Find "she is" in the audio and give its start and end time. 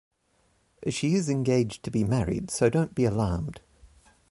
0.89-1.29